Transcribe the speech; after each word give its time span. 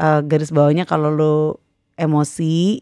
eh, 0.00 0.20
garis 0.24 0.50
bawahnya 0.50 0.82
kalau 0.82 1.12
lo 1.12 1.36
emosi 1.94 2.80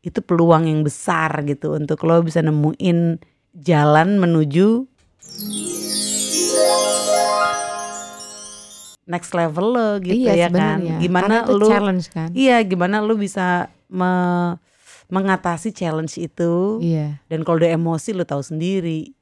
itu 0.00 0.18
peluang 0.22 0.70
yang 0.70 0.80
besar 0.80 1.42
gitu 1.42 1.74
untuk 1.74 1.98
lo 2.06 2.22
bisa 2.22 2.38
nemuin 2.38 3.18
jalan 3.52 4.22
menuju 4.22 4.86
next 9.06 9.30
level 9.32 9.66
lo 9.70 9.88
gitu 9.98 10.18
iya 10.18 10.46
ya 10.46 10.48
kan. 10.50 10.82
Gimana 10.98 11.46
lu 11.46 11.66
challenge 11.66 12.06
kan? 12.10 12.30
Iya, 12.34 12.58
gimana 12.62 12.98
lu 12.98 13.14
bisa 13.14 13.70
me- 13.86 14.58
mengatasi 15.06 15.70
challenge 15.70 16.18
itu 16.18 16.82
Iya. 16.82 17.22
dan 17.30 17.46
kalau 17.46 17.62
udah 17.62 17.70
emosi 17.70 18.10
lu 18.10 18.26
tahu 18.26 18.42
sendiri 18.42 19.14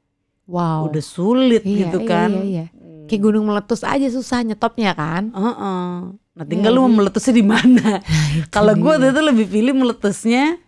Wow. 0.49 0.89
udah 0.89 1.05
sulit 1.05 1.61
Iya, 1.65 1.89
gitu 1.89 1.99
iya, 2.01 2.09
kan. 2.09 2.31
Iya, 2.33 2.45
iya. 2.45 2.67
Kayak 3.05 3.21
gunung 3.23 3.45
meletus 3.45 3.85
aja 3.85 4.09
susah 4.09 4.41
nyetopnya 4.41 4.97
kan? 4.97 5.29
Heeh. 5.29 6.24
Nah, 6.35 6.45
tinggal 6.45 6.71
Iya 6.71 6.77
lu 6.77 6.81
mau 6.81 6.89
sih. 6.89 6.97
meletusnya 6.97 7.35
di 7.35 7.45
mana. 7.45 7.89
Kalau 8.55 8.75
gue 8.75 8.91
waktu 8.91 9.07
itu 9.09 9.23
lebih 9.23 9.47
pilih 9.49 9.75
meletusnya 9.77 10.59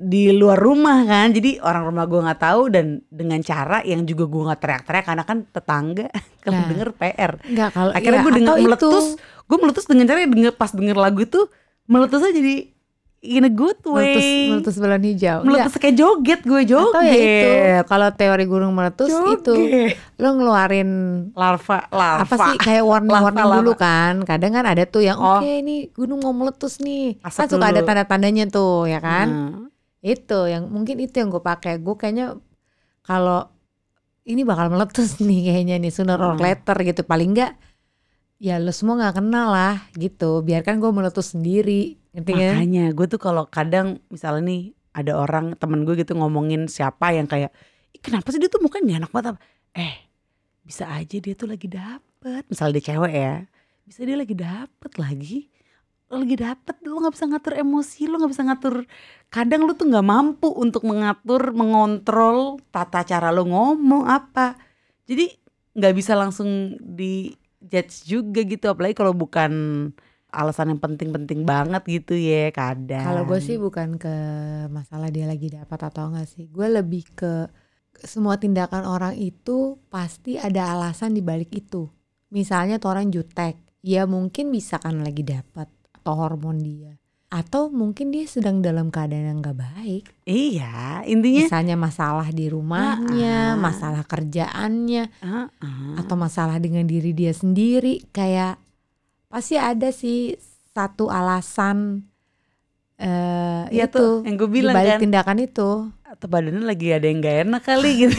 di 0.00 0.34
luar 0.34 0.58
rumah 0.58 1.06
kan. 1.06 1.30
Jadi 1.30 1.62
orang 1.62 1.86
rumah 1.86 2.04
gue 2.04 2.18
nggak 2.18 2.40
tahu 2.40 2.62
dan 2.68 2.86
dengan 3.06 3.38
cara 3.40 3.80
yang 3.82 4.02
juga 4.02 4.26
gue 4.26 4.42
nggak 4.50 4.60
teriak-teriak 4.60 5.04
karena 5.06 5.22
kan 5.22 5.38
tetangga 5.46 6.10
kalau 6.42 6.58
Nah. 6.58 6.68
denger 6.68 6.88
PR. 6.92 7.32
Enggak 7.46 7.70
kalau 7.70 7.90
Akhirnya 7.94 8.18
iya, 8.18 8.26
gue 8.26 8.32
denger 8.34 8.50
atau 8.50 8.64
meletus, 8.66 9.06
itu, 9.06 9.22
gue 9.46 9.56
meletus 9.58 9.84
dengan 9.86 10.04
cara 10.06 10.18
denger 10.26 10.52
pas 10.52 10.70
denger 10.70 10.96
lagu 10.98 11.20
itu 11.22 11.40
meletusnya 11.86 12.30
jadi 12.32 12.54
in 13.22 13.44
a 13.44 13.52
good 13.52 13.76
way. 13.84 14.16
meletus 14.16 14.26
meletus 14.48 14.76
balon 14.76 15.04
hijau. 15.04 15.38
Meletus 15.42 15.74
kayak 15.76 15.92
joget 15.94 16.40
gue 16.40 16.62
joget. 16.64 16.88
Atau 16.90 17.02
ya 17.04 17.14
itu 17.14 17.50
kalau 17.84 18.08
teori 18.10 18.44
gunung 18.44 18.72
meletus 18.72 19.12
itu 19.12 19.52
Joget. 19.52 20.00
lo 20.16 20.28
ngeluarin 20.32 20.90
larva 21.32 21.84
larva. 21.90 22.24
apa 22.24 22.34
sih 22.34 22.56
kayak 22.58 22.80
warning-warning 22.80 23.44
Lava, 23.44 23.56
dulu 23.56 23.72
kan 23.74 24.24
kadang 24.24 24.52
kan 24.52 24.64
ada 24.64 24.84
tuh 24.84 25.02
yang 25.02 25.16
Oh. 25.16 25.36
oke 25.36 25.46
ini 25.46 25.88
gunung 25.90 26.18
mau 26.18 26.32
meletus 26.32 26.78
nih 26.78 27.20
Asap 27.20 27.38
kan 27.38 27.48
suka 27.50 27.66
ada 27.68 27.80
tanda-tandanya 27.82 28.48
tuh 28.48 28.84
ya 28.84 28.98
kan 28.98 29.28
Nah. 29.28 29.68
itu 30.00 30.40
yang 30.46 30.66
mungkin 30.66 30.96
itu 30.98 31.12
yang 31.14 31.28
gue 31.28 31.40
pakai 31.40 31.76
gue 31.76 31.94
kayaknya 31.94 32.40
kalau 33.00 33.52
ini 34.22 34.42
bakal 34.42 34.68
meletus 34.68 35.20
nih 35.20 35.40
kayaknya 35.46 35.76
nih 35.76 35.90
sooner 35.90 36.16
or 36.16 36.32
Hmm. 36.32 36.40
later 36.40 36.76
gitu 36.78 37.02
paling 37.02 37.32
enggak 37.32 37.52
ya 38.40 38.56
lo 38.56 38.72
semua 38.72 38.96
nggak 38.96 39.20
kenal 39.20 39.52
lah 39.52 39.76
gitu. 39.94 40.40
Biarkan 40.40 40.80
gue 40.80 40.90
meletus 40.90 41.36
sendiri 41.36 42.00
ngerti 42.10 42.32
kan 42.34 42.56
Makanya 42.58 42.84
gue 42.90 43.06
tuh 43.06 43.20
kalau 43.22 43.46
kadang 43.46 44.02
misalnya 44.10 44.42
nih 44.50 44.62
ada 44.90 45.14
orang 45.14 45.54
temen 45.54 45.86
gue 45.86 45.94
gitu 45.94 46.18
ngomongin 46.18 46.66
siapa 46.66 47.14
yang 47.14 47.30
kayak 47.30 47.54
"Ih, 47.94 48.00
kenapa 48.02 48.34
sih 48.34 48.42
dia 48.42 48.50
tuh 48.50 48.58
mukanya 48.58 49.04
enak 49.04 49.12
banget 49.14 49.36
apa?" 49.36 49.40
Eh 49.76 49.94
bisa 50.64 50.88
aja 50.90 51.16
dia 51.20 51.34
tuh 51.36 51.46
lagi 51.52 51.68
dapet. 51.70 52.42
Misalnya 52.50 52.80
dia 52.80 52.84
cewek 52.90 53.14
ya 53.14 53.34
Bisa 53.86 54.00
dia 54.02 54.16
lagi 54.18 54.34
dapet 54.34 54.92
lagi. 54.98 55.38
Lagi 56.10 56.34
dapet 56.34 56.74
lo 56.82 56.98
gak 57.06 57.14
bisa 57.14 57.30
ngatur 57.30 57.54
emosi 57.54 58.10
Lo 58.10 58.18
gak 58.18 58.32
bisa 58.34 58.42
ngatur. 58.42 58.82
Kadang 59.30 59.62
lo 59.62 59.78
tuh 59.78 59.86
gak 59.86 60.02
mampu 60.02 60.50
untuk 60.50 60.82
mengatur 60.82 61.54
Mengontrol 61.54 62.58
tata 62.74 63.06
cara 63.06 63.30
lo 63.30 63.46
ngomong 63.46 64.10
apa. 64.10 64.58
Jadi 65.06 65.30
gak 65.78 65.94
bisa 65.94 66.18
langsung 66.18 66.74
di 66.82 67.30
judge 67.60 68.08
juga 68.08 68.40
gitu 68.42 68.66
Apalagi 68.72 68.96
kalau 68.96 69.12
bukan 69.12 69.52
alasan 70.30 70.74
yang 70.74 70.80
penting-penting 70.80 71.42
banget 71.42 71.82
gitu 71.90 72.14
ya 72.14 72.54
kadang. 72.54 73.02
Kalau 73.02 73.26
gue 73.26 73.40
sih 73.42 73.58
bukan 73.58 73.98
ke 73.98 74.14
masalah 74.70 75.10
dia 75.10 75.26
lagi 75.26 75.50
dapat 75.50 75.78
atau 75.90 76.10
enggak 76.10 76.30
sih. 76.30 76.46
Gue 76.46 76.70
lebih 76.70 77.02
ke 77.18 77.50
semua 78.06 78.38
tindakan 78.38 78.86
orang 78.86 79.18
itu 79.18 79.82
pasti 79.90 80.38
ada 80.38 80.70
alasan 80.70 81.18
di 81.18 81.22
balik 81.22 81.50
itu. 81.50 81.90
Misalnya 82.30 82.78
tuh 82.78 82.94
orang 82.94 83.10
jutek, 83.10 83.58
ya 83.82 84.06
mungkin 84.06 84.54
bisa 84.54 84.78
kan 84.78 85.02
lagi 85.02 85.26
dapat 85.26 85.66
atau 85.90 86.14
hormon 86.14 86.62
dia. 86.62 86.99
Atau 87.30 87.70
mungkin 87.70 88.10
dia 88.10 88.26
sedang 88.26 88.58
dalam 88.58 88.90
keadaan 88.90 89.22
yang 89.24 89.38
gak 89.38 89.54
baik. 89.54 90.04
Iya, 90.24 91.06
intinya 91.06 91.46
Misalnya 91.46 91.76
masalah 91.78 92.26
di 92.28 92.50
rumahnya, 92.50 93.54
Ah. 93.54 93.56
masalah 93.56 94.02
kerjaannya, 94.02 95.04
Heeh. 95.16 95.94
atau 95.96 96.14
masalah 96.14 96.58
dengan 96.58 96.82
diri 96.84 97.14
dia 97.14 97.30
sendiri. 97.30 98.02
Kayak 98.10 98.58
pasti 99.26 99.54
ada 99.54 99.88
sih 99.88 100.34
satu 100.70 101.06
alasan 101.06 102.02
eh 102.96 103.64
Iya 103.70 103.86
itu 103.86 103.96
tuh, 103.96 104.14
yang 104.22 104.36
gue 104.36 104.50
bilang 104.50 104.74
balik 104.74 104.92
kan. 104.92 105.00
tindakan 105.00 105.38
itu. 105.40 105.70
atau 106.04 106.26
badannya 106.26 106.66
lagi 106.66 106.90
ada 106.90 107.06
yang 107.06 107.22
gak 107.22 107.38
enak 107.46 107.62
kali 107.62 107.90
gitu. 108.02 108.18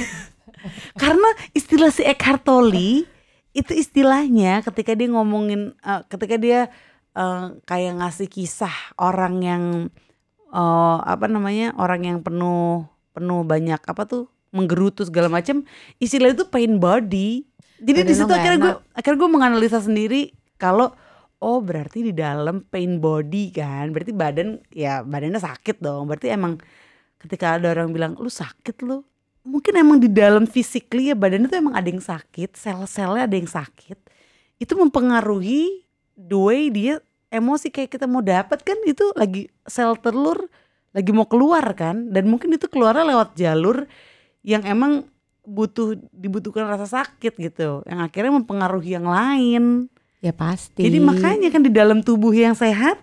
Karena 1.02 1.28
istilah 1.52 1.92
si 1.92 2.02
Eckhart 2.02 2.42
Tolle 2.42 3.04
itu 3.52 3.72
istilahnya 3.76 4.64
ketika 4.64 4.96
dia 4.96 5.12
ngomongin 5.12 5.76
eh, 5.76 6.02
ketika 6.08 6.40
dia 6.40 6.72
eh, 7.16 7.46
kayak 7.66 7.94
ngasih 8.00 8.28
kisah 8.32 8.74
orang 9.00 9.36
yang 9.44 9.64
eh, 10.52 10.98
apa 11.04 11.26
namanya 11.28 11.76
orang 11.80 12.02
yang 12.08 12.18
penuh 12.24 12.88
penuh 13.12 13.44
banyak 13.44 13.82
apa 13.84 14.04
tuh 14.08 14.32
menggerutu 14.52 15.08
segala 15.08 15.32
macam 15.32 15.64
istilah 16.00 16.36
itu 16.36 16.48
pain 16.48 16.80
body. 16.80 17.48
Jadi 17.82 18.00
di 18.06 18.14
situ 18.14 18.30
akhirnya 18.30 18.60
gue 18.62 18.76
akhirnya 18.94 19.18
gue 19.18 19.32
menganalisa 19.32 19.80
sendiri 19.82 20.36
kalau 20.62 20.94
oh 21.42 21.60
berarti 21.64 22.06
di 22.06 22.14
dalam 22.14 22.62
pain 22.68 23.02
body 23.02 23.58
kan 23.58 23.90
berarti 23.90 24.14
badan 24.14 24.62
ya 24.70 25.02
badannya 25.02 25.42
sakit 25.42 25.82
dong. 25.82 26.06
Berarti 26.06 26.30
emang 26.30 26.62
ketika 27.18 27.58
ada 27.58 27.74
orang 27.74 27.90
bilang 27.96 28.14
lu 28.20 28.30
sakit 28.30 28.86
lu 28.86 29.02
mungkin 29.42 29.74
emang 29.74 29.98
di 29.98 30.06
dalam 30.06 30.46
physically 30.46 31.10
ya 31.10 31.18
badannya 31.18 31.50
tuh 31.50 31.58
emang 31.58 31.74
ada 31.74 31.90
yang 31.90 32.04
sakit 32.04 32.54
sel-selnya 32.54 33.26
ada 33.26 33.36
yang 33.36 33.50
sakit. 33.50 33.98
Itu 34.62 34.78
mempengaruhi 34.78 35.90
the 36.22 36.38
way 36.38 36.70
dia 36.70 37.02
emosi 37.30 37.72
kayak 37.72 37.96
kita 37.96 38.06
mau 38.06 38.22
dapat 38.22 38.62
kan 38.62 38.78
itu 38.84 39.10
lagi 39.16 39.48
sel 39.66 39.96
telur 39.98 40.52
lagi 40.92 41.10
mau 41.10 41.24
keluar 41.26 41.64
kan 41.74 42.12
dan 42.12 42.28
mungkin 42.28 42.52
itu 42.52 42.68
keluarnya 42.68 43.08
lewat 43.08 43.34
jalur 43.34 43.88
yang 44.44 44.62
emang 44.68 45.08
butuh 45.42 45.98
dibutuhkan 46.12 46.68
rasa 46.68 46.86
sakit 46.86 47.34
gitu 47.34 47.82
yang 47.88 48.00
akhirnya 48.00 48.36
mempengaruhi 48.36 48.94
yang 48.94 49.08
lain 49.08 49.88
Ya 50.22 50.30
pasti. 50.30 50.86
jadi 50.86 51.02
makanya 51.02 51.50
kan 51.50 51.66
di 51.66 51.74
dalam 51.74 52.06
tubuh 52.06 52.30
yang 52.30 52.54
sehat 52.54 53.02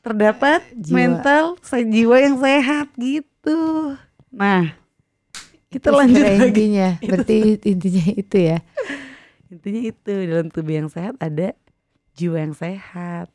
terdapat 0.00 0.64
Jiwa. 0.72 0.96
mental 0.96 1.44
jiwa 1.64 2.16
yang 2.20 2.36
sehat 2.36 2.88
gitu. 2.96 3.96
Nah, 4.28 4.72
kita 5.68 5.88
Itu 5.88 5.96
lanjut 5.96 6.20
lagi. 6.20 6.40
intinya. 6.52 6.88
Berarti 7.08 7.36
intinya 7.64 8.04
itu 8.12 8.36
ya. 8.36 8.58
Intinya 9.48 9.80
itu 9.84 10.12
dalam 10.28 10.48
tubuh 10.48 10.72
yang 10.72 10.88
sehat 10.88 11.16
ada 11.20 11.52
jiwa 12.14 12.38
yang 12.40 12.54
sehat. 12.54 13.28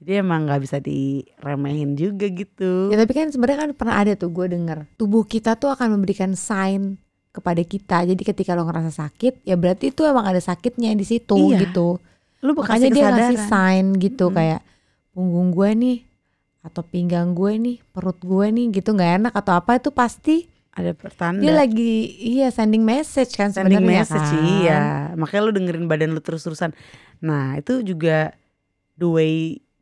Jadi 0.00 0.16
emang 0.16 0.48
nggak 0.48 0.60
bisa 0.64 0.80
diremehin 0.80 1.92
juga 1.92 2.24
gitu. 2.26 2.88
Ya 2.88 2.96
tapi 2.96 3.12
kan 3.12 3.28
sebenarnya 3.28 3.58
kan 3.60 3.70
pernah 3.76 4.00
ada 4.00 4.16
tuh 4.16 4.32
gue 4.32 4.48
denger 4.48 4.88
tubuh 4.96 5.22
kita 5.22 5.54
tuh 5.54 5.68
akan 5.68 5.92
memberikan 5.92 6.32
sign 6.32 6.96
kepada 7.30 7.60
kita. 7.60 8.02
Jadi 8.02 8.22
ketika 8.24 8.56
lo 8.56 8.64
ngerasa 8.64 8.90
sakit, 8.90 9.44
ya 9.44 9.54
berarti 9.54 9.92
itu 9.92 10.02
emang 10.02 10.24
ada 10.24 10.40
sakitnya 10.40 10.96
di 10.96 11.04
situ 11.04 11.36
Iya. 11.52 11.68
gitu. 11.68 12.00
Lu 12.40 12.56
Makanya 12.56 12.88
dia 12.88 13.12
ngasih 13.12 13.38
sign 13.44 13.84
gitu 14.00 14.32
Mm-mm. 14.32 14.36
kayak 14.36 14.60
punggung 15.12 15.52
gue 15.52 15.70
nih 15.76 15.98
atau 16.60 16.80
pinggang 16.80 17.36
gue 17.36 17.52
nih, 17.56 17.76
perut 17.92 18.16
gue 18.18 18.46
nih 18.48 18.66
gitu 18.72 18.92
nggak 18.92 19.12
enak 19.20 19.32
atau 19.32 19.52
apa 19.52 19.76
itu 19.76 19.92
pasti 19.92 20.48
ada 20.70 20.96
pertanda. 20.96 21.42
dia 21.42 21.52
lagi 21.52 21.92
iya 22.20 22.46
sending 22.48 22.80
message 22.80 23.34
kan 23.34 23.50
sending 23.50 23.84
message 23.84 24.16
kan. 24.16 24.44
iya. 24.56 24.80
Makanya 25.12 25.42
lu 25.44 25.52
dengerin 25.52 25.84
badan 25.84 26.16
lu 26.16 26.24
terus-terusan. 26.24 26.72
Nah, 27.20 27.54
itu 27.54 27.80
juga 27.82 28.32
the 28.96 29.06
way 29.06 29.34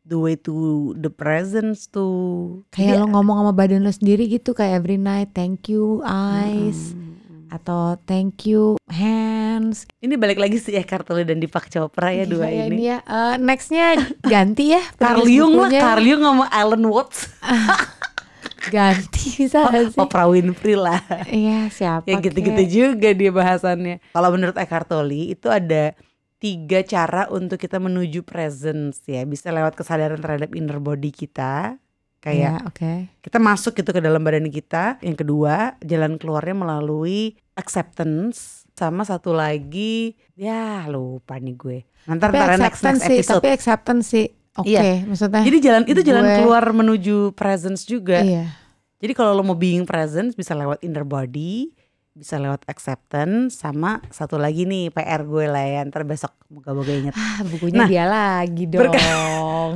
the 0.03 0.15
way 0.15 0.33
to 0.33 0.51
the 0.93 1.07
presence 1.07 1.85
tuh. 1.85 2.65
Kayak 2.69 2.97
Jadi- 2.97 2.99
lo 2.99 3.05
ngomong 3.11 3.35
sama 3.39 3.53
badan 3.53 3.81
lo 3.81 3.91
sendiri 3.91 4.25
gitu 4.27 4.51
kayak 4.51 4.79
every 4.79 4.97
night 4.97 5.31
thank 5.31 5.65
you 5.65 6.01
eyes 6.01 6.91
Mm-mm. 6.91 7.47
atau 7.47 7.93
thank 8.03 8.43
you 8.43 8.73
hands. 8.87 9.85
Ini 9.97 10.15
balik 10.15 10.37
lagi 10.37 10.57
si 10.57 10.71
Eckhart 10.71 11.05
Tolle 11.05 11.23
dan 11.23 11.37
Deepak 11.37 11.67
Chopra 11.67 12.09
ya 12.09 12.25
dua 12.25 12.47
Gila 12.47 12.65
ini. 12.67 12.87
ya. 12.87 12.97
Eh, 12.99 13.35
nextnya 13.37 13.95
ganti 14.19 14.73
ya. 14.73 14.81
Carl 14.97 15.23
Jung 15.23 15.53
lah. 15.55 15.69
Carl 15.69 16.01
Jung 16.01 16.21
sama 16.21 16.45
Alan 16.49 16.83
Watts, 16.83 17.29
Ganti 18.69 19.39
bisa 19.39 19.65
gak 19.67 19.93
sih? 19.93 19.99
Oprah 19.99 20.27
Winfrey 20.27 20.73
lah. 20.73 20.99
Iya 21.25 21.69
siapa 21.69 22.05
Ya 22.05 22.19
gitu-gitu 22.19 22.63
juga 22.67 23.09
dia 23.11 23.31
bahasannya. 23.31 24.03
Kalau 24.09 24.29
menurut 24.29 24.53
Eckhart 24.53 24.85
Tolle 24.85 25.31
itu 25.31 25.47
ada 25.47 25.95
tiga 26.39 26.79
cara 26.81 27.27
untuk 27.27 27.55
kita 27.55 27.77
menuju 27.77 28.23
presence 28.23 29.03
ya. 29.05 29.21
Bisa 29.23 29.51
lewat 29.51 29.75
kesadaran 29.75 30.17
terhadap 30.17 30.51
inner 30.51 30.79
body 30.79 31.11
kita. 31.11 31.75
Kayak 32.19 32.35
Iya, 32.35 32.67
oke. 32.67 32.91
kita 33.23 33.39
masuk 33.39 33.79
gitu 33.79 33.91
ke 33.91 33.99
dalam 33.99 34.19
badan 34.19 34.47
kita. 34.47 34.99
Yang 34.99 35.23
kedua, 35.23 35.79
jalan 35.79 36.19
keluarnya 36.19 36.51
melalui 36.53 37.39
acceptance. 37.55 38.67
Sama 38.75 39.03
satu 39.03 39.31
lagi, 39.31 40.15
ya 40.35 40.87
lupa 40.87 41.35
nih 41.35 41.55
gue. 41.55 41.79
Nanti 42.07 42.23
Tapi 42.23 42.35
ntar 42.35 42.49
next 42.55 42.83
next 42.83 43.03
sih, 43.03 43.19
episode. 43.19 43.39
tapi 43.39 43.49
acceptance 43.51 44.05
sih. 44.07 44.27
Oke, 44.55 44.71
Iya. 44.71 45.03
maksudnya. 45.03 45.43
Jadi 45.43 45.57
jalan 45.59 45.83
itu 45.85 46.01
jalan 46.01 46.23
gue- 46.25 46.35
keluar 46.39 46.63
menuju 46.71 47.31
presence 47.35 47.83
juga. 47.83 48.19
Iya. 48.19 48.51
Jadi 48.99 49.13
kalau 49.15 49.31
lo 49.31 49.43
mau 49.43 49.55
being 49.55 49.87
presence 49.87 50.35
bisa 50.35 50.51
lewat 50.51 50.83
inner 50.83 51.07
body, 51.07 51.71
bisa 52.11 52.35
lewat 52.35 52.65
acceptance 52.65 53.55
sama 53.55 54.01
satu 54.09 54.35
lagi 54.35 54.65
nih 54.65 54.89
PR 54.89 55.23
gue 55.23 55.45
lah 55.45 55.63
ya 55.63 55.81
ntar 55.87 56.03
besok 56.03 56.35
moga-moga 56.49 56.91
inget 56.91 57.13
Ah, 57.13 57.45
bukunya 57.45 57.79
Nah, 57.79 57.87
dia 57.87 58.05
lagi 58.05 58.63
dong. 58.65 58.91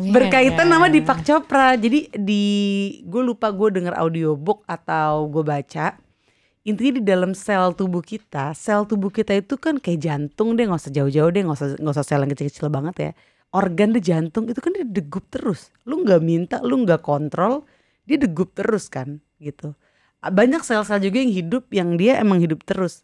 Ya 0.03 0.09
berkaitan 0.09 0.65
kan? 0.65 0.73
sama 0.73 0.87
Deepak 0.89 1.19
Chopra 1.21 1.77
jadi 1.77 2.09
di 2.11 2.43
gue 3.05 3.21
lupa 3.21 3.53
gue 3.53 3.69
denger 3.71 3.93
audiobook 3.93 4.65
atau 4.65 5.29
gue 5.29 5.45
baca 5.45 5.93
intinya 6.63 6.93
di 6.97 7.03
dalam 7.05 7.37
sel 7.37 7.77
tubuh 7.77 8.01
kita 8.01 8.57
sel 8.57 8.89
tubuh 8.89 9.13
kita 9.13 9.37
itu 9.37 9.53
kan 9.55 9.77
kayak 9.77 10.01
jantung 10.01 10.57
deh 10.57 10.65
nggak 10.65 10.81
usah 10.81 10.91
jauh-jauh 10.91 11.29
deh 11.29 11.45
nggak 11.45 11.57
usah 11.59 11.69
nggak 11.77 11.93
usah 11.93 12.05
sel 12.07 12.25
yang 12.25 12.31
kecil-kecil 12.31 12.67
banget 12.73 12.95
ya 12.97 13.11
organ 13.53 13.93
deh 13.93 14.01
jantung 14.01 14.49
itu 14.49 14.57
kan 14.57 14.73
dia 14.73 14.81
degup 14.81 15.29
terus 15.29 15.69
lu 15.85 16.01
nggak 16.01 16.21
minta 16.25 16.57
lu 16.65 16.81
nggak 16.81 17.05
kontrol 17.05 17.67
dia 18.03 18.17
degup 18.17 18.55
terus 18.57 18.89
kan 18.89 19.21
gitu 19.37 19.77
banyak 20.31 20.63
sel-sel 20.63 21.03
juga 21.03 21.19
yang 21.19 21.33
hidup 21.33 21.63
yang 21.73 21.89
dia 21.99 22.19
emang 22.21 22.39
hidup 22.39 22.63
terus. 22.63 23.03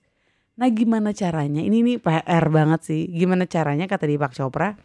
Nah 0.60 0.68
gimana 0.72 1.16
caranya? 1.16 1.64
Ini 1.64 1.84
nih 1.84 1.98
PR 2.00 2.46
banget 2.52 2.84
sih. 2.88 3.08
Gimana 3.12 3.48
caranya? 3.48 3.88
Kata 3.88 4.08
Deepak 4.08 4.36
Chopra 4.36 4.76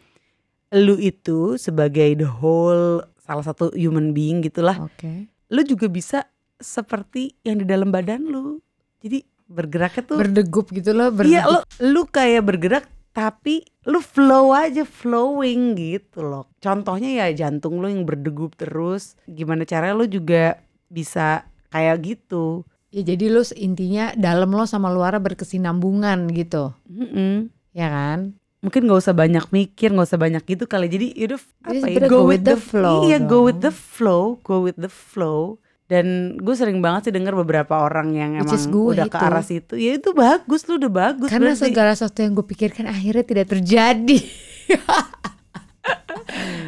lu 0.73 0.97
itu 0.97 1.55
sebagai 1.61 2.17
the 2.17 2.27
whole 2.27 3.05
salah 3.21 3.45
satu 3.45 3.69
human 3.77 4.11
being 4.11 4.41
gitulah. 4.41 4.89
Oke. 4.89 5.29
lu 5.53 5.61
juga 5.61 5.85
bisa 5.85 6.25
seperti 6.57 7.37
yang 7.45 7.61
di 7.61 7.65
dalam 7.69 7.93
badan 7.93 8.25
lu. 8.25 8.59
Jadi 8.99 9.21
bergeraknya 9.45 10.01
tuh 10.09 10.17
Berdegup 10.17 10.73
gitu 10.73 10.89
loh, 10.97 11.13
iya 11.21 11.45
berdegup. 11.45 11.53
lu 11.53 11.93
lu 11.93 12.01
kayak 12.09 12.43
bergerak 12.49 12.85
tapi 13.13 13.61
lu 13.85 14.01
flow 14.01 14.51
aja 14.51 14.83
flowing 14.83 15.77
gitu 15.77 16.25
loh. 16.25 16.49
Contohnya 16.57 17.23
ya 17.23 17.45
jantung 17.45 17.77
lu 17.77 17.87
yang 17.87 18.03
berdegup 18.03 18.57
terus. 18.57 19.15
Gimana 19.29 19.63
caranya 19.63 19.95
lu 19.95 20.09
juga 20.09 20.59
bisa 20.89 21.45
kayak 21.75 21.99
gitu 22.01 22.63
Ya 22.89 23.03
jadi 23.03 23.27
lu 23.27 23.43
intinya 23.53 24.15
dalam 24.15 24.47
lo 24.49 24.63
sama 24.63 24.87
luar 24.87 25.19
berkesinambungan 25.19 26.31
gitu. 26.31 26.71
Mm-mm. 26.87 27.51
Ya 27.69 27.91
kan? 27.91 28.39
mungkin 28.63 28.89
nggak 28.89 28.97
usah 28.97 29.13
banyak 29.13 29.45
mikir 29.51 29.93
nggak 29.93 30.09
usah 30.09 30.17
banyak 30.17 30.41
gitu 30.41 30.65
kali 30.65 30.89
jadi 30.89 31.13
yaudah 31.13 31.37
Jadi 31.37 31.53
apa 31.61 31.69
ya 31.69 31.81
sebenarnya 31.85 32.09
go 32.09 32.19
with 32.23 32.43
the 32.43 32.57
flow 32.57 32.97
iya 33.03 33.17
go 33.19 33.37
with 33.41 33.59
dong. 33.59 33.61
the 33.61 33.73
flow 33.75 34.23
go 34.41 34.55
with 34.57 34.73
the 34.75 34.89
flow 34.89 35.61
dan 35.85 36.05
gue 36.41 36.55
sering 36.57 36.81
banget 36.81 37.05
sih 37.05 37.13
denger 37.13 37.37
beberapa 37.37 37.77
orang 37.77 38.17
yang 38.17 38.31
Which 38.33 38.49
emang 38.49 38.57
is 38.57 38.65
gue 38.65 38.85
udah 38.97 39.05
ke 39.05 39.13
itu. 39.13 39.21
arah 39.21 39.45
situ 39.45 39.73
ya 39.77 39.91
itu 39.93 40.09
bagus 40.17 40.65
lu 40.65 40.81
udah 40.81 40.89
bagus 40.89 41.29
Karena 41.29 41.53
berarti. 41.53 41.61
segala 41.61 41.91
sesuatu 41.93 42.19
yang 42.19 42.33
gue 42.33 42.45
pikirkan 42.47 42.85
akhirnya 42.89 43.21
tidak 43.21 43.47
terjadi. 43.53 44.17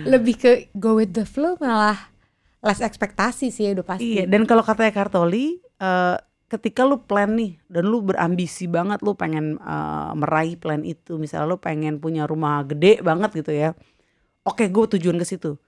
Lebih 0.06 0.36
ke 0.38 0.51
go 0.71 0.95
with 0.95 1.12
the 1.12 1.25
flow 1.25 1.57
malah 1.57 1.98
less 2.62 2.81
ekspektasi 2.81 3.54
sih 3.54 3.74
udah 3.74 3.86
pasti. 3.86 4.18
Iya, 4.18 4.24
dan 4.25 4.45
kalau 4.50 4.65
katanya 4.65 4.94
Kartoli, 4.94 5.62
eh, 5.62 6.15
ketika 6.48 6.88
lu 6.88 7.04
plan 7.04 7.36
nih 7.38 7.59
dan 7.69 7.86
lu 7.86 8.01
berambisi 8.01 8.65
banget, 8.65 9.04
lu 9.06 9.13
pengen 9.13 9.62
eh, 9.62 10.12
meraih 10.18 10.57
plan 10.57 10.81
itu, 10.81 11.21
misalnya 11.21 11.48
lu 11.54 11.57
pengen 11.59 12.01
punya 12.01 12.25
rumah 12.25 12.65
gede 12.65 13.01
banget 13.06 13.44
gitu 13.44 13.51
ya. 13.54 13.77
Oke, 14.48 14.71
gue 14.71 14.86
tujuan 14.98 15.19
ke 15.19 15.25
situ. 15.27 15.59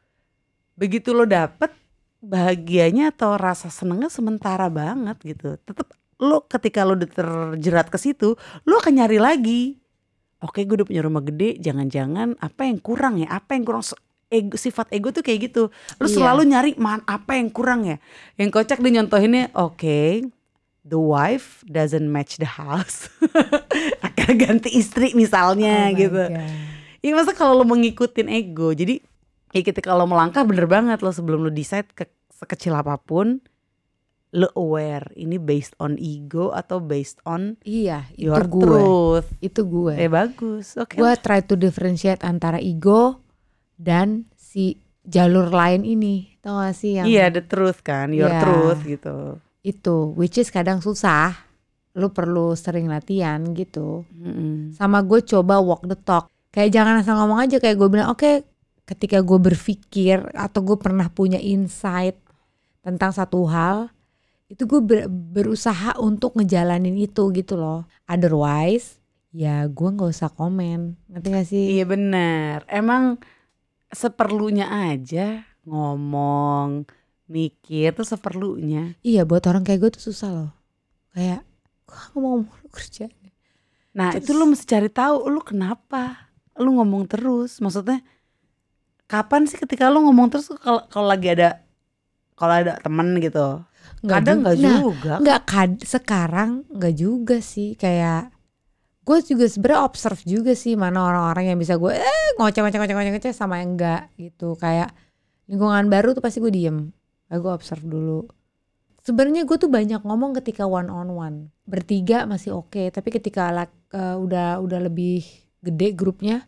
Begitu 0.80 1.12
lo 1.12 1.27
dapet, 1.27 1.75
bahagianya 2.24 3.12
atau 3.12 3.36
rasa 3.36 3.68
senengnya 3.68 4.07
sementara 4.07 4.71
banget 4.71 5.19
gitu. 5.24 5.59
Tetap 5.59 5.91
lu 6.19 6.44
ketika 6.47 6.83
lu 6.83 6.95
udah 7.00 7.09
terjerat 7.12 7.88
ke 7.91 8.00
situ, 8.00 8.36
lu 8.63 8.74
akan 8.80 9.03
nyari 9.03 9.19
lagi. 9.19 9.62
Oke, 10.39 10.63
gue 10.63 10.80
udah 10.80 10.88
punya 10.88 11.03
rumah 11.03 11.19
gede, 11.19 11.59
jangan-jangan 11.59 12.39
apa 12.39 12.62
yang 12.63 12.80
kurang 12.80 13.19
ya? 13.19 13.27
Apa 13.27 13.59
yang 13.59 13.68
kurang? 13.68 13.83
Ego, 14.29 14.55
sifat 14.55 14.93
ego 14.93 15.09
tuh 15.09 15.25
kayak 15.25 15.49
gitu. 15.49 15.73
Lu 15.97 16.05
Iya. 16.05 16.15
selalu 16.15 16.41
nyari 16.45 16.71
man, 16.77 17.01
apa 17.03 17.33
yang 17.33 17.49
kurang 17.49 17.81
ya? 17.83 17.97
Yang 18.37 18.49
kocak 18.55 18.77
dia 18.77 18.93
nyontohinnya, 18.93 19.49
oke, 19.57 20.21
the 20.85 20.97
wife 20.97 21.65
doesn't 21.65 22.05
match 22.05 22.37
the 22.37 22.45
house. 22.45 23.09
Akan 24.05 24.37
ganti 24.37 24.69
istri 24.71 25.13
misalnya 25.13 25.89
Oh 25.89 25.97
gitu. 25.97 26.23
Iya 26.99 27.11
masa 27.11 27.33
kalau 27.33 27.55
lo 27.55 27.65
mengikutin 27.65 28.29
ego, 28.29 28.69
jadi 28.69 29.01
ya 29.49 29.61
ketika 29.61 29.91
lo 29.91 30.05
melangkah 30.05 30.45
bener 30.45 30.67
banget 30.67 30.99
lo 30.99 31.09
sebelum 31.09 31.41
lo 31.41 31.49
decide 31.49 31.89
ke 31.89 32.05
sekecil 32.29 32.75
apa 32.75 32.99
pun, 32.99 33.41
lo 34.29 34.45
aware 34.53 35.09
ini 35.15 35.41
based 35.41 35.73
on 35.77 35.97
ego 35.97 36.51
atau 36.51 36.77
based 36.77 37.17
on 37.23 37.57
Iya, 37.63 38.05
itu 38.13 38.29
your 38.29 38.45
gue. 38.45 38.61
truth. 38.61 39.27
Itu 39.41 39.65
gue. 39.65 39.97
Eh 39.97 40.05
bagus, 40.05 40.77
oke. 40.77 40.93
Gue 40.93 41.17
try 41.17 41.41
to 41.41 41.55
differentiate 41.55 42.21
antara 42.21 42.61
ego 42.61 43.25
dan 43.79 44.27
si 44.35 44.75
jalur 45.01 45.47
lain 45.49 45.81
ini. 45.81 46.35
Tau 46.39 46.59
gak 46.59 46.75
sih 46.75 46.99
yang 46.99 47.07
Iya 47.07 47.31
the 47.31 47.41
truth 47.41 47.81
kan, 47.81 48.11
your 48.11 48.27
Iya. 48.27 48.41
truth 48.43 48.81
gitu. 48.83 49.15
itu 49.59 50.15
which 50.15 50.35
is 50.35 50.47
kadang 50.49 50.79
susah. 50.79 51.35
Lu 51.91 52.11
perlu 52.11 52.55
sering 52.55 52.87
latihan 52.87 53.43
gitu. 53.51 54.07
Mm-mm. 54.13 54.71
Sama 54.71 54.99
gue 55.01 55.19
coba 55.21 55.59
walk 55.59 55.83
the 55.83 55.95
talk. 55.95 56.27
Kayak 56.49 56.71
jangan 56.73 56.95
asal 56.99 57.15
ngomong 57.17 57.43
aja 57.43 57.59
kayak 57.59 57.75
gue 57.75 57.89
bilang 57.89 58.09
oke 58.09 58.43
ketika 58.83 59.19
gue 59.19 59.35
berpikir 59.37 60.31
atau 60.31 60.63
gue 60.63 60.75
pernah 60.75 61.07
punya 61.07 61.37
insight 61.37 62.17
tentang 62.79 63.11
satu 63.11 63.45
hal 63.45 63.91
itu 64.47 64.65
gue 64.65 64.81
ber- 64.81 65.05
berusaha 65.11 65.93
untuk 65.99 66.33
ngejalanin 66.33 66.95
itu 66.95 67.29
gitu 67.29 67.53
loh. 67.53 67.83
Otherwise 68.07 68.97
ya 69.29 69.67
gue 69.67 69.89
nggak 69.91 70.09
usah 70.09 70.31
komen. 70.31 70.97
Ngerti 71.05 71.27
gak 71.29 71.45
sih? 71.45 71.65
Iya 71.77 71.85
benar. 71.85 72.65
Emang 72.65 73.19
seperlunya 73.89 74.69
aja 74.69 75.44
ngomong, 75.63 76.86
mikir 77.25 77.94
tuh 77.94 78.07
seperlunya. 78.07 78.97
Iya 79.01 79.25
buat 79.25 79.45
orang 79.45 79.62
kayak 79.62 79.80
gue 79.80 79.91
tuh 79.97 80.03
susah 80.09 80.30
loh. 80.31 80.51
Kayak 81.13 81.45
gue 81.86 82.01
ngomong 82.15 82.45
mulu 82.45 82.68
kerja. 82.69 83.09
Nah 83.94 84.13
itu 84.13 84.31
lu 84.31 84.45
mesti 84.45 84.65
cari 84.65 84.89
tahu 84.89 85.27
lu 85.27 85.41
kenapa 85.41 86.31
lu 86.57 86.77
ngomong 86.77 87.06
terus. 87.06 87.57
Maksudnya 87.59 88.01
kapan 89.06 89.50
sih 89.50 89.57
ketika 89.57 89.89
lu 89.89 90.06
ngomong 90.06 90.30
terus 90.30 90.50
kalau 90.62 90.86
kalau 90.88 91.09
lagi 91.09 91.33
ada 91.33 91.62
kalau 92.33 92.53
ada 92.56 92.77
temen 92.80 93.18
gitu. 93.19 93.62
Kadang 94.00 94.45
nggak 94.45 94.57
Nah, 94.63 94.80
juga. 94.80 95.13
nggak 95.19 95.41
kad 95.44 95.71
sekarang 95.83 96.63
nggak 96.71 96.95
juga 96.95 97.38
sih 97.41 97.74
kayak 97.75 98.31
gue 99.09 99.17
juga 99.25 99.50
sebenarnya 99.50 99.81
observe 99.89 100.21
juga 100.21 100.53
sih 100.53 100.77
mana 100.77 101.01
orang-orang 101.09 101.50
yang 101.50 101.57
bisa 101.57 101.81
gue 101.81 101.97
eh 101.97 102.27
ngoceh 102.38 102.61
ngoceh 102.61 102.77
ngoceh 102.77 102.94
ngoceh 102.94 103.11
ngoceh 103.17 103.33
sama 103.33 103.57
yang 103.57 103.73
enggak 103.73 104.13
gitu. 104.21 104.53
Kayak 104.53 104.94
lingkungan 105.50 105.89
baru 105.89 106.13
tuh 106.13 106.21
pasti 106.21 106.38
gue 106.38 106.53
diem. 106.53 106.94
Kayak 107.25 107.39
gue 107.41 107.51
observe 107.57 107.85
dulu. 107.89 108.29
Sebenarnya 109.01 109.50
gue 109.50 109.57
tuh 109.57 109.65
banyak 109.73 110.06
ngomong 110.06 110.38
ketika 110.38 110.69
one 110.69 110.94
on 110.94 111.09
one. 111.09 111.38
Bertiga 111.65 112.29
masih 112.29 112.53
oke 112.53 112.94
tapi 112.94 113.09
ketika 113.09 113.50
lak- 113.50 113.89
eh, 113.97 114.13
udah 114.13 114.61
udah 114.61 114.79
lebih 114.85 115.25
gede 115.65 115.97
grupnya 115.97 116.45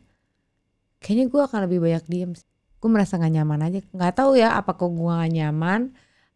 kayaknya 1.01 1.33
gue 1.33 1.41
akan 1.41 1.59
lebih 1.65 1.81
banyak 1.81 2.05
diem 2.05 2.31
gue 2.81 2.89
merasa 2.89 3.17
gak 3.17 3.33
nyaman 3.33 3.61
aja. 3.65 3.81
Nggak 3.89 4.13
tahu 4.21 4.37
ya 4.37 4.53
apakah 4.53 4.85
gue 4.85 5.09
gak 5.09 5.33
nyaman 5.33 5.81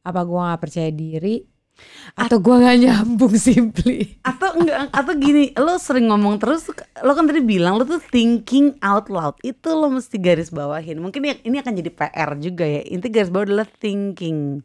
apa 0.02 0.20
gue 0.26 0.40
gak 0.42 0.62
percaya 0.62 0.90
diri 0.90 1.46
atau 2.16 2.38
gue 2.40 2.56
gak 2.56 2.78
nyambung 2.80 3.36
simply? 3.48 4.20
Atau 4.24 4.56
enggak 4.56 4.90
atau 4.94 5.14
gini 5.20 5.52
lo 5.60 5.76
sering 5.76 6.08
ngomong 6.08 6.40
terus 6.40 6.72
lo 7.04 7.12
kan 7.12 7.28
tadi 7.28 7.44
bilang 7.44 7.76
lo 7.76 7.84
tuh 7.84 8.00
thinking 8.00 8.80
out 8.80 9.12
loud 9.12 9.36
itu 9.44 9.68
lo 9.74 9.92
mesti 9.92 10.16
garis 10.16 10.50
bawahin. 10.50 11.04
Mungkin 11.04 11.44
ini 11.44 11.58
akan 11.60 11.74
jadi 11.76 11.92
PR 11.92 12.30
juga 12.40 12.64
ya 12.64 12.82
inti 12.88 13.12
garis 13.12 13.32
bawah 13.32 13.46
adalah 13.52 13.68
thinking. 13.68 14.64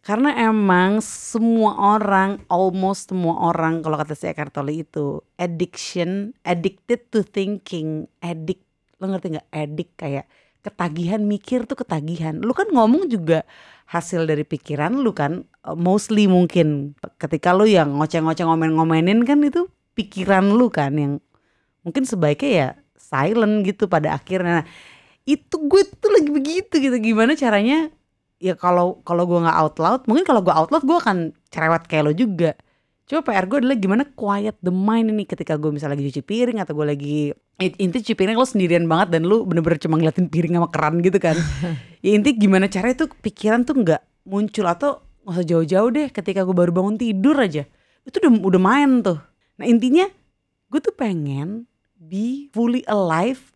Karena 0.00 0.32
emang 0.48 1.04
semua 1.04 1.76
orang 1.96 2.40
almost 2.48 3.12
semua 3.12 3.52
orang 3.52 3.84
kalau 3.84 4.00
kata 4.00 4.16
si 4.16 4.32
Eckhart 4.32 4.56
Tolle 4.56 4.80
itu 4.80 5.20
addiction 5.36 6.32
addicted 6.40 7.12
to 7.12 7.20
thinking 7.20 8.08
addict 8.24 8.64
lo 8.96 9.12
ngerti 9.12 9.36
nggak? 9.36 9.48
Addict 9.52 9.92
kayak 9.96 10.24
ketagihan 10.60 11.20
mikir 11.24 11.64
tuh 11.64 11.80
ketagihan. 11.80 12.36
Lu 12.40 12.52
kan 12.52 12.68
ngomong 12.68 13.08
juga 13.08 13.44
hasil 13.90 14.28
dari 14.28 14.46
pikiran 14.46 15.02
lu 15.02 15.10
kan 15.10 15.42
uh, 15.66 15.74
mostly 15.74 16.30
mungkin 16.30 16.94
ketika 17.18 17.50
lu 17.50 17.66
yang 17.66 17.98
ngoceh-ngoceh 17.98 18.46
ngomen-ngomenin 18.46 19.26
kan 19.26 19.42
itu 19.42 19.66
pikiran 19.98 20.54
lu 20.54 20.70
kan 20.70 20.94
yang 20.94 21.12
mungkin 21.82 22.06
sebaiknya 22.06 22.50
ya 22.50 22.68
silent 22.94 23.66
gitu 23.66 23.90
pada 23.90 24.14
akhirnya. 24.14 24.62
Nah, 24.62 24.66
itu 25.26 25.56
gue 25.66 25.82
tuh 25.98 26.10
lagi 26.14 26.30
begitu 26.30 26.74
gitu. 26.78 26.96
Gimana 27.02 27.34
caranya? 27.34 27.90
Ya 28.40 28.56
kalau 28.56 29.02
kalau 29.04 29.28
gue 29.28 29.42
nggak 29.42 29.58
out 29.58 29.76
loud 29.76 30.00
mungkin 30.08 30.24
kalau 30.24 30.40
gue 30.40 30.54
out 30.54 30.72
loud 30.72 30.84
gue 30.86 30.96
akan 30.96 31.18
cerewet 31.52 31.84
kayak 31.84 32.04
lo 32.08 32.12
juga 32.16 32.56
coba 33.10 33.26
PR 33.26 33.44
gue 33.50 33.58
adalah 33.66 33.74
gimana 33.74 34.06
quiet 34.14 34.54
the 34.62 34.70
mind 34.70 35.10
ini 35.10 35.26
ketika 35.26 35.58
gue 35.58 35.74
misalnya 35.74 35.98
lagi 35.98 36.14
cuci 36.14 36.22
piring 36.22 36.62
atau 36.62 36.78
gue 36.78 36.86
lagi 36.86 37.16
in- 37.58 37.78
inti 37.90 38.06
cuci 38.06 38.14
piring 38.14 38.38
lo 38.38 38.46
sendirian 38.46 38.86
banget 38.86 39.18
dan 39.18 39.26
lu 39.26 39.42
bener-bener 39.42 39.82
cuma 39.82 39.98
ngeliatin 39.98 40.30
piring 40.30 40.54
sama 40.54 40.70
keran 40.70 41.02
gitu 41.02 41.18
kan. 41.18 41.34
Ya 42.00 42.16
inti 42.16 42.32
gimana 42.32 42.64
caranya 42.64 43.04
tuh 43.04 43.12
pikiran 43.12 43.60
tuh 43.68 43.76
nggak 43.76 44.00
muncul 44.24 44.64
atau 44.64 45.04
nggak 45.20 45.36
usah 45.36 45.44
jauh-jauh 45.44 45.90
deh 45.92 46.08
ketika 46.08 46.48
gue 46.48 46.56
baru 46.56 46.72
bangun 46.72 46.96
tidur 46.96 47.36
aja. 47.36 47.68
Itu 48.08 48.24
udah 48.24 48.40
udah 48.40 48.60
main 48.62 49.04
tuh. 49.04 49.20
Nah 49.60 49.68
intinya 49.68 50.08
gue 50.72 50.80
tuh 50.80 50.96
pengen 50.96 51.68
be 52.00 52.48
fully 52.56 52.80
alive. 52.88 53.52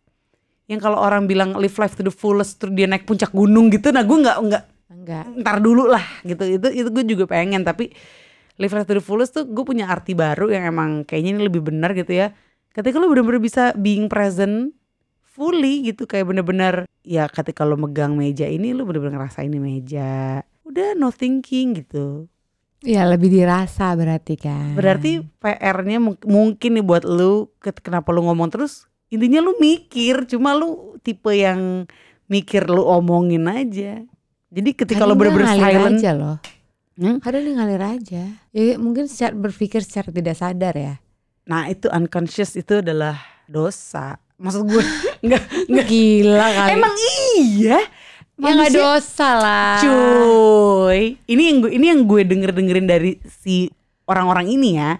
Yang 0.69 0.85
kalau 0.85 1.01
orang 1.01 1.25
bilang 1.25 1.57
live 1.57 1.73
life 1.81 1.97
to 1.97 2.05
the 2.05 2.13
fullest 2.13 2.61
terus 2.61 2.77
dia 2.77 2.85
naik 2.85 3.09
puncak 3.09 3.33
gunung 3.33 3.73
gitu 3.73 3.89
nah 3.89 4.05
gue 4.05 4.13
nggak 4.13 4.37
nggak 4.37 4.63
enggak 4.93 5.25
ntar 5.41 5.57
dulu 5.57 5.89
lah 5.89 6.05
gitu. 6.21 6.45
Itu 6.45 6.67
itu 6.69 6.89
gue 6.93 7.05
juga 7.17 7.25
pengen 7.25 7.65
tapi 7.65 7.97
live 8.55 8.71
life 8.71 8.85
to 8.85 8.93
the 8.93 9.01
fullest 9.01 9.33
tuh 9.33 9.43
gue 9.43 9.63
punya 9.63 9.85
arti 9.85 10.13
baru 10.13 10.47
yang 10.47 10.63
emang 10.65 11.03
kayaknya 11.03 11.31
ini 11.33 11.41
lebih 11.43 11.61
benar 11.61 11.91
gitu 11.91 12.11
ya 12.11 12.31
ketika 12.71 12.95
lu 12.95 13.07
bener-bener 13.07 13.39
bisa 13.39 13.71
being 13.73 14.05
present 14.05 14.71
fully 15.25 15.83
gitu 15.83 16.03
kayak 16.03 16.25
bener-bener 16.25 16.73
ya 17.01 17.27
ketika 17.27 17.61
lu 17.61 17.75
megang 17.75 18.13
meja 18.13 18.45
ini 18.45 18.71
lu 18.71 18.83
bener-bener 18.83 19.17
ngerasain 19.17 19.45
ini 19.45 19.59
meja 19.59 20.39
udah 20.63 20.93
no 20.93 21.09
thinking 21.09 21.75
gitu 21.77 22.27
Ya 22.79 23.01
lebih 23.01 23.33
dirasa 23.33 23.91
berarti 23.91 24.37
kan. 24.37 24.77
berarti 24.77 25.17
PR-nya 25.39 25.97
mung- 25.97 26.21
mungkin 26.21 26.69
nih 26.71 26.85
buat 26.85 27.01
lu 27.01 27.49
kenapa 27.59 28.13
lu 28.13 28.21
ngomong 28.23 28.47
terus 28.47 28.85
intinya 29.07 29.41
lu 29.41 29.57
mikir 29.57 30.23
cuma 30.25 30.53
lu 30.53 30.93
tipe 30.99 31.33
yang 31.33 31.89
mikir 32.25 32.65
lu 32.65 32.81
omongin 32.81 33.41
aja 33.45 34.05
jadi 34.47 34.69
ketika 34.71 35.01
lu 35.01 35.11
Kadang 35.11 35.17
dia 35.17 35.19
bener-bener 35.19 35.49
silent 35.49 35.97
aja 35.97 36.11
loh. 36.13 36.37
Hmm? 36.95 37.19
Dia 37.19 37.53
ngalir 37.59 37.83
aja. 37.83 38.23
Ya 38.55 38.79
mungkin 38.79 39.11
secara 39.11 39.35
berpikir 39.35 39.83
secara 39.83 40.11
tidak 40.15 40.35
sadar 40.39 40.73
ya. 40.75 40.93
Nah 41.43 41.67
itu 41.67 41.91
unconscious 41.91 42.55
itu 42.55 42.79
adalah 42.79 43.19
dosa. 43.51 44.15
Maksud 44.39 44.63
gue 44.67 44.83
nggak 45.25 45.43
nggak 45.67 45.85
Gila 45.87 46.47
kali. 46.55 46.71
emang 46.79 46.95
iya. 47.35 47.79
ya 48.35 48.51
nggak 48.51 48.73
dosa 48.75 49.29
lah. 49.39 49.75
Cuy, 49.83 51.19
ini 51.27 51.43
yang 51.51 51.57
gue 51.63 51.71
ini 51.71 51.85
yang 51.91 52.01
gue 52.03 52.21
denger 52.23 52.51
dengerin 52.51 52.87
dari 52.87 53.11
si 53.27 53.67
orang-orang 54.07 54.51
ini 54.51 54.79
ya. 54.79 54.91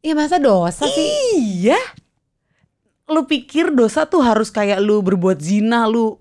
Ya 0.00 0.12
masa 0.16 0.40
dosa 0.42 0.88
sih? 0.88 1.10
Iya. 1.38 1.78
Lu 3.10 3.26
pikir 3.26 3.74
dosa 3.74 4.06
tuh 4.06 4.22
harus 4.22 4.48
kayak 4.48 4.78
lu 4.82 5.02
berbuat 5.02 5.42
zina, 5.42 5.86
lu 5.90 6.18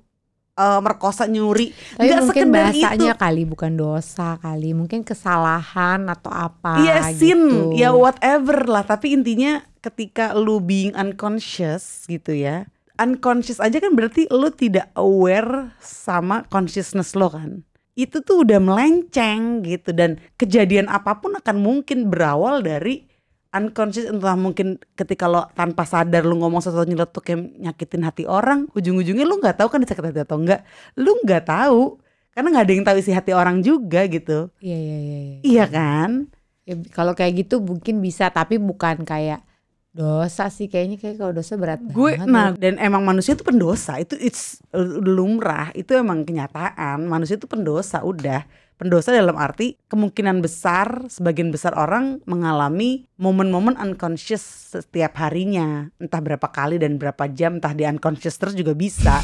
eh, 0.59 0.79
merkosa, 0.79 1.23
nyuri. 1.25 1.71
Tapi 1.95 2.03
Nggak 2.05 2.19
mungkin 2.21 2.45
sekedar 2.45 2.55
bahasanya 2.67 3.13
itu. 3.15 3.21
kali 3.23 3.43
bukan 3.47 3.71
dosa 3.73 4.35
kali, 4.37 4.69
mungkin 4.75 5.01
kesalahan 5.01 6.03
atau 6.05 6.29
apa 6.29 6.77
Iya 6.77 7.15
sin, 7.15 7.39
gitu. 7.47 7.79
ya 7.79 7.89
whatever 7.89 8.67
lah. 8.67 8.83
Tapi 8.83 9.15
intinya 9.15 9.63
ketika 9.79 10.35
lu 10.35 10.59
being 10.59 10.91
unconscious 10.93 12.03
gitu 12.05 12.35
ya. 12.35 12.67
Unconscious 12.95 13.57
aja 13.57 13.79
kan 13.79 13.95
berarti 13.95 14.27
lu 14.27 14.51
tidak 14.51 14.91
aware 14.93 15.71
sama 15.79 16.43
consciousness 16.45 17.15
lo 17.15 17.31
kan. 17.31 17.63
Itu 17.95 18.21
tuh 18.21 18.43
udah 18.43 18.59
melenceng 18.59 19.59
gitu 19.63 19.91
dan 19.91 20.23
kejadian 20.35 20.87
apa 20.87 21.17
pun 21.17 21.35
akan 21.35 21.57
mungkin 21.59 22.07
berawal 22.07 22.61
dari 22.61 23.08
unconscious 23.49 24.05
entah 24.05 24.37
mungkin 24.37 24.77
ketika 24.93 25.25
lo 25.25 25.49
tanpa 25.57 25.81
sadar 25.81 26.21
lu 26.21 26.37
ngomong 26.37 26.61
sesuatu 26.61 26.85
nyeletuk 26.85 27.25
yang 27.33 27.49
nyakitin 27.57 28.05
hati 28.05 28.23
orang 28.29 28.69
ujung-ujungnya 28.77 29.25
lu 29.25 29.41
nggak 29.41 29.57
tahu 29.57 29.73
kan 29.73 29.81
disakit 29.81 30.05
hati 30.05 30.21
atau 30.21 30.37
enggak 30.37 30.61
lu 30.93 31.17
nggak 31.25 31.49
tahu 31.49 31.97
karena 32.39 32.47
nggak 32.55 32.65
ada 32.65 32.73
yang 32.73 32.85
tahu 32.85 32.97
isi 33.03 33.11
hati 33.11 33.31
orang 33.35 33.59
juga 33.59 34.05
gitu. 34.07 34.47
Iya 34.63 34.77
iya 34.79 34.97
iya. 35.01 35.19
iya. 35.19 35.37
iya 35.43 35.65
kan? 35.67 36.31
Ya, 36.63 36.79
kalau 36.95 37.17
kayak 37.17 37.45
gitu 37.45 37.59
mungkin 37.59 37.99
bisa 37.99 38.29
tapi 38.29 38.61
bukan 38.61 39.03
kayak 39.03 39.43
dosa 39.91 40.47
sih. 40.53 40.69
Kayaknya 40.71 40.97
kayak 41.03 41.15
kalau 41.19 41.33
dosa 41.35 41.59
berat 41.59 41.83
gue 41.83 42.11
banget. 42.15 42.31
nah 42.31 42.53
loh. 42.53 42.61
dan 42.61 42.79
emang 42.79 43.03
manusia 43.03 43.35
itu 43.35 43.43
pendosa. 43.43 43.99
Itu 43.99 44.15
it's 44.21 44.63
lumrah. 45.03 45.73
Itu 45.75 45.97
emang 45.97 46.23
kenyataan. 46.23 47.03
Manusia 47.09 47.35
itu 47.35 47.49
pendosa 47.49 48.05
udah 48.05 48.47
pendosa 48.79 49.11
dalam 49.11 49.35
arti 49.35 49.75
kemungkinan 49.91 50.39
besar 50.39 51.11
sebagian 51.11 51.51
besar 51.51 51.75
orang 51.75 52.23
mengalami 52.23 53.03
momen-momen 53.19 53.75
unconscious 53.75 54.71
setiap 54.79 55.19
harinya. 55.19 55.91
Entah 55.99 56.23
berapa 56.23 56.47
kali 56.47 56.79
dan 56.79 56.95
berapa 56.95 57.27
jam 57.27 57.59
entah 57.59 57.75
di 57.75 57.83
unconscious 57.83 58.39
terus 58.39 58.55
juga 58.55 58.71
bisa. 58.71 59.19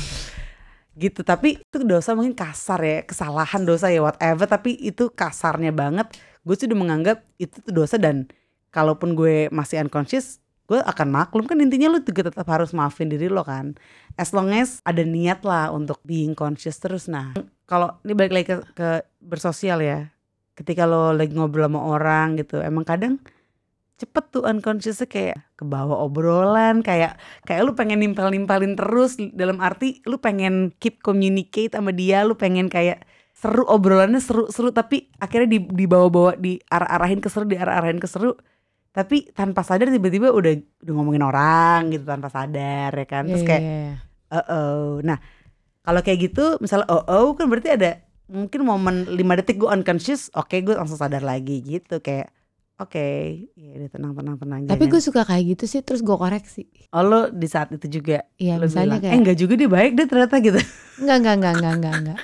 Gitu 1.00 1.24
tapi 1.24 1.64
itu 1.64 1.78
dosa 1.88 2.12
mungkin 2.12 2.36
kasar 2.36 2.84
ya 2.84 3.00
kesalahan 3.08 3.64
dosa 3.64 3.88
ya 3.88 4.04
whatever 4.04 4.44
tapi 4.44 4.76
itu 4.76 5.08
kasarnya 5.08 5.72
banget. 5.72 6.12
Gue 6.44 6.60
sudah 6.60 6.76
menganggap 6.76 7.24
itu 7.40 7.64
tuh 7.64 7.72
dosa 7.72 7.96
dan 7.96 8.28
kalaupun 8.76 9.16
gue 9.16 9.48
masih 9.56 9.80
unconscious 9.80 10.44
gue 10.68 10.84
akan 10.84 11.08
maklum. 11.16 11.48
Kan 11.48 11.64
intinya 11.64 11.96
lu 11.96 12.04
juga 12.04 12.28
tetap 12.28 12.44
harus 12.52 12.76
maafin 12.76 13.08
diri 13.08 13.32
lo 13.32 13.48
kan. 13.48 13.80
As 14.20 14.36
long 14.36 14.52
as 14.52 14.84
ada 14.84 15.08
niat 15.08 15.48
lah 15.48 15.72
untuk 15.72 16.04
being 16.04 16.36
conscious 16.36 16.76
terus. 16.76 17.08
Nah 17.08 17.55
kalau 17.66 17.98
ini 18.06 18.14
balik 18.14 18.34
lagi 18.34 18.46
ke, 18.50 18.58
ke 18.74 18.90
bersosial 19.22 19.82
ya. 19.82 20.10
Ketika 20.56 20.88
lo 20.88 21.12
lagi 21.12 21.36
ngobrol 21.36 21.68
sama 21.68 21.84
orang 21.84 22.40
gitu 22.40 22.64
emang 22.64 22.88
kadang 22.88 23.20
cepet 23.96 24.24
tuh 24.28 24.44
unconsciousnya 24.44 25.08
kayak 25.08 25.40
ke 25.56 25.64
bawah 25.64 26.04
obrolan 26.04 26.84
kayak 26.84 27.16
kayak 27.48 27.64
lu 27.64 27.76
pengen 27.80 28.04
nimpel-nimpelin 28.04 28.76
terus 28.76 29.16
dalam 29.32 29.64
arti 29.64 30.04
lu 30.04 30.20
pengen 30.20 30.76
keep 30.84 31.00
communicate 31.00 31.72
sama 31.76 31.96
dia 31.96 32.28
lu 32.28 32.36
pengen 32.36 32.68
kayak 32.68 33.08
seru 33.36 33.68
obrolannya 33.68 34.20
seru-seru 34.24 34.72
tapi 34.72 35.12
akhirnya 35.20 35.60
di 35.60 35.60
dibawa-bawa 35.60 36.40
di 36.40 36.56
arah-arahin 36.72 37.20
ke 37.20 37.28
seru 37.28 37.44
di 37.48 37.60
arah-arahin 37.60 38.00
ke 38.00 38.08
seru. 38.08 38.32
Tapi 38.96 39.28
tanpa 39.36 39.60
sadar 39.60 39.92
tiba-tiba 39.92 40.32
udah 40.32 40.56
udah 40.56 40.94
ngomongin 40.96 41.20
orang 41.20 41.92
gitu 41.92 42.08
tanpa 42.08 42.32
sadar 42.32 42.96
ya 42.96 43.04
kan? 43.04 43.28
Terus 43.28 43.44
Iya, 43.44 43.50
kayak 43.52 43.64
iya, 43.64 43.76
iya. 43.76 43.96
oh 44.32 44.46
oh 44.48 44.84
nah 45.04 45.20
kalau 45.86 46.02
kayak 46.02 46.20
gitu 46.28 46.58
misalnya 46.58 46.90
oh 46.90 47.06
oh 47.06 47.38
kan 47.38 47.46
berarti 47.46 47.70
ada 47.72 48.02
mungkin 48.26 48.66
momen 48.66 49.06
5 49.06 49.40
detik 49.40 49.62
gue 49.62 49.70
unconscious 49.70 50.34
oke 50.34 50.52
gue 50.52 50.74
langsung 50.74 50.98
sadar 50.98 51.22
lagi 51.22 51.62
gitu 51.62 52.02
kayak 52.02 52.34
oke 52.76 53.08
ya 53.54 53.72
udah 53.78 53.90
tenang 53.90 54.12
tenang 54.12 54.36
tenang 54.36 54.60
Tapi 54.66 54.84
gue 54.90 54.98
suka 54.98 55.22
kayak 55.24 55.56
gitu 55.56 55.64
sih 55.70 55.80
terus 55.80 56.02
gue 56.02 56.12
koreksi. 56.12 56.66
oh 56.90 57.06
lo 57.06 57.30
di 57.30 57.46
saat 57.46 57.70
itu 57.70 58.02
juga 58.02 58.26
Iya 58.36 58.58
lo 58.58 58.66
misalnya 58.66 58.98
bilang, 58.98 59.04
kayak 59.06 59.14
eh 59.14 59.20
enggak 59.22 59.38
juga 59.38 59.54
dia 59.54 59.70
baik 59.70 59.92
deh 59.94 60.08
ternyata 60.10 60.36
gitu 60.42 60.60
enggak 61.00 61.18
enggak 61.22 61.34
enggak 61.38 61.54
enggak 61.54 61.74
enggak 61.78 61.94
enggak. 62.02 62.20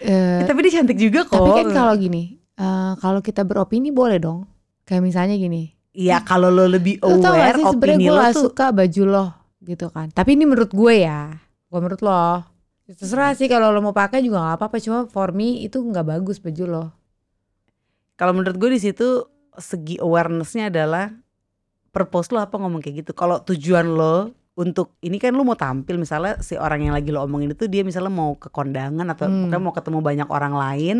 Eh, 0.00 0.40
Eh, 0.40 0.48
tapi 0.48 0.64
dia 0.64 0.80
cantik 0.80 0.96
juga 0.96 1.28
kok 1.28 1.36
tapi 1.36 1.50
kan 1.60 1.68
kalau 1.76 1.92
gini, 1.92 2.40
eh, 2.56 2.92
kalau 2.96 3.20
kita 3.20 3.44
beropini 3.44 3.92
boleh 3.92 4.16
dong. 4.16 4.48
Kayak 4.88 5.04
misalnya 5.04 5.36
gini, 5.36 5.76
Iya 5.92 6.24
kalau 6.24 6.48
lo 6.48 6.64
lebih 6.64 7.02
lo 7.04 7.20
tau 7.20 7.34
aware 7.34 7.52
gak 7.52 7.60
sih 7.60 7.66
opini 7.68 8.04
gue 8.06 8.14
lo 8.14 8.22
tuh 8.32 8.44
suka 8.48 8.72
baju 8.72 9.02
lo 9.04 9.26
gitu 9.60 9.86
kan. 9.92 10.08
Tapi 10.08 10.40
ini 10.40 10.48
menurut 10.48 10.72
gue 10.72 11.04
ya, 11.04 11.34
gue 11.68 11.78
menurut 11.78 12.00
lo. 12.00 12.48
Terserah 12.90 13.34
sih 13.34 13.46
kalau 13.46 13.70
lo 13.70 13.78
mau 13.80 13.92
pakai 13.92 14.18
juga 14.18 14.40
nggak 14.40 14.56
apa-apa. 14.58 14.76
Cuma 14.78 14.98
for 15.06 15.30
me 15.30 15.62
itu 15.62 15.78
nggak 15.78 16.06
bagus 16.06 16.38
baju 16.38 16.64
lo. 16.66 16.84
kalau 18.14 18.36
menurut 18.36 18.56
gue 18.56 18.76
di 18.76 18.80
situ 18.80 19.24
segi 19.56 19.96
awarenessnya 19.96 20.68
adalah 20.68 21.08
purpose 21.88 22.28
lo 22.30 22.38
apa 22.38 22.52
ngomong 22.54 22.78
kayak 22.78 23.00
gitu 23.00 23.12
kalau 23.12 23.40
tujuan 23.40 23.88
lo 23.88 24.28
untuk 24.52 24.92
ini 25.00 25.16
kan 25.16 25.32
lo 25.32 25.40
mau 25.40 25.56
tampil 25.56 25.96
misalnya 25.96 26.36
si 26.44 26.52
orang 26.52 26.84
yang 26.84 26.92
lagi 26.92 27.08
lo 27.08 27.24
omongin 27.24 27.56
itu 27.56 27.64
dia 27.64 27.80
misalnya 27.80 28.12
mau 28.12 28.36
ke 28.36 28.52
kondangan 28.52 29.08
atau 29.08 29.24
Hmm. 29.24 29.48
mau 29.56 29.72
ketemu 29.72 30.04
banyak 30.04 30.28
orang 30.28 30.52
lain 30.52 30.96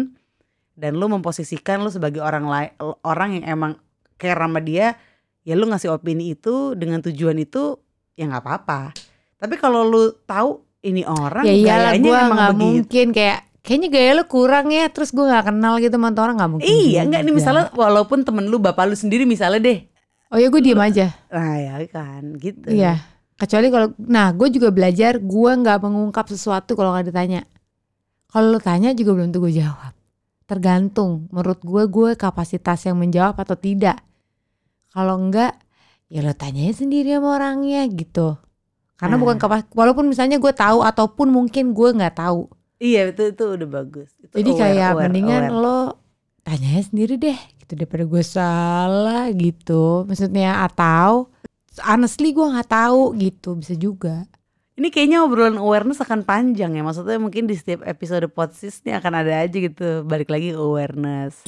dan 0.73 0.97
lo 0.97 1.13
memposisikan 1.13 1.85
lo 1.85 1.93
sebagai 1.93 2.25
orang 2.25 2.49
lain 2.49 2.71
orang 3.05 3.37
yang 3.37 3.45
emang 3.53 3.73
care 4.17 4.41
sama 4.41 4.65
dia 4.65 4.97
ya 5.45 5.53
lo 5.53 5.69
ngasih 5.69 5.93
opini 5.93 6.33
itu 6.33 6.73
dengan 6.73 7.05
tujuan 7.05 7.37
itu 7.37 7.77
ya 8.17 8.33
nggak 8.33 8.41
apa-apa 8.41 8.97
tapi 9.37 9.61
kalau 9.61 9.85
lo 9.85 10.17
tahu 10.25 10.65
ini 10.81 11.05
orang 11.05 11.45
ya 11.45 11.53
iyalah 11.53 11.93
gue 12.01 12.09
nggak 12.09 12.53
begitu 12.57 12.65
mungkin 12.65 13.07
kayak 13.13 13.39
kayaknya 13.61 13.89
gaya 13.93 14.11
lo 14.17 14.25
kurang 14.27 14.73
ya. 14.73 14.89
Terus 14.89 15.13
gue 15.13 15.25
nggak 15.25 15.53
kenal 15.53 15.77
gitu 15.79 15.95
sama 15.95 16.11
tuh 16.17 16.23
orang 16.25 16.37
nggak 16.41 16.51
mungkin. 16.51 16.69
Iya, 16.69 17.01
enggak 17.07 17.23
nih 17.29 17.35
misalnya 17.37 17.65
walaupun 17.77 18.25
temen 18.25 18.49
lu 18.49 18.57
bapak 18.59 18.89
lu 18.89 18.97
sendiri 18.97 19.29
misalnya 19.29 19.61
deh. 19.61 19.79
Oh 20.33 20.39
ya 20.39 20.49
gue 20.49 20.63
diem 20.63 20.81
aja. 20.81 21.13
Nah 21.31 21.57
ya 21.59 21.75
kan 21.91 22.23
gitu. 22.41 22.71
Iya. 22.71 22.99
Kecuali 23.41 23.73
kalau, 23.73 23.89
nah 23.97 24.29
gue 24.37 24.49
juga 24.53 24.69
belajar 24.69 25.17
gue 25.17 25.53
nggak 25.65 25.79
mengungkap 25.81 26.29
sesuatu 26.29 26.77
kalau 26.77 26.93
nggak 26.93 27.09
ditanya. 27.09 27.43
Kalau 28.31 28.53
lo 28.53 28.61
tanya 28.63 28.93
juga 28.93 29.17
belum 29.17 29.33
tentu 29.33 29.49
gue 29.49 29.59
jawab. 29.59 29.93
Tergantung. 30.45 31.27
Menurut 31.35 31.61
gue 31.65 31.83
gue 31.89 32.11
kapasitas 32.15 32.85
yang 32.87 33.01
menjawab 33.01 33.35
atau 33.41 33.57
tidak. 33.59 33.99
Kalau 34.93 35.19
enggak, 35.19 35.57
ya 36.07 36.23
lo 36.23 36.35
tanyanya 36.37 36.75
sendiri 36.75 37.17
sama 37.17 37.39
orangnya 37.41 37.87
gitu. 37.91 38.39
Karena 39.01 39.17
Nah. 39.17 39.23
bukan 39.25 39.37
kapas, 39.41 39.65
walaupun 39.73 40.05
misalnya 40.07 40.37
gue 40.37 40.53
tahu 40.53 40.85
ataupun 40.85 41.33
mungkin 41.33 41.73
gue 41.73 41.89
nggak 41.97 42.21
tahu. 42.21 42.53
Iya 42.77 43.09
itu 43.09 43.33
itu 43.33 43.45
udah 43.57 43.69
bagus. 43.69 44.13
Itu 44.21 44.37
Jadi 44.37 44.51
aware, 44.53 44.61
kayak 44.61 44.89
aware, 44.93 45.05
mendingan 45.09 45.43
aware. 45.49 45.57
lo 45.57 45.79
tanyanya 46.41 46.83
sendiri 46.85 47.15
deh 47.17 47.39
gitu 47.61 47.73
daripada 47.77 48.05
gue 48.05 48.23
salah 48.23 49.25
gitu. 49.33 50.05
Maksudnya 50.05 50.65
atau 50.65 51.33
honestly 51.81 52.37
gue 52.37 52.45
nggak 52.45 52.69
tahu 52.69 53.17
gitu 53.17 53.57
bisa 53.57 53.73
juga. 53.73 54.29
Ini 54.77 54.89
kayaknya 54.89 55.21
obrolan 55.21 55.61
awareness 55.61 56.01
akan 56.01 56.25
panjang 56.25 56.73
ya. 56.73 56.81
Maksudnya 56.81 57.21
mungkin 57.21 57.45
di 57.45 57.57
setiap 57.57 57.85
episode 57.85 58.29
podcast 58.33 58.81
ini 58.85 58.97
akan 58.97 59.13
ada 59.13 59.45
aja 59.45 59.57
gitu. 59.57 60.05
Balik 60.05 60.33
lagi 60.33 60.53
awareness. 60.53 61.45